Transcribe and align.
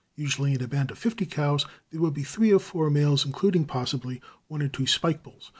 Usually, 0.15 0.55
in 0.55 0.63
a 0.63 0.67
band 0.67 0.89
of 0.89 0.97
fifty 0.97 1.27
cows, 1.27 1.67
there 1.91 2.01
would 2.01 2.15
be 2.15 2.23
three 2.23 2.51
or 2.51 2.57
four 2.57 2.89
males, 2.89 3.23
including, 3.23 3.65
possibly, 3.65 4.19
one 4.47 4.63
or 4.63 4.67
two 4.67 4.87
spike 4.87 5.21
bulls. 5.21 5.49